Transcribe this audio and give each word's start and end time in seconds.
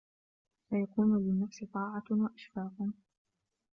فَيَكُونُ 0.69 1.17
لِلنَّفْسِ 1.17 1.63
طَاعَةٌ 1.73 2.03
وَإِشْفَاقٌ 2.11 2.89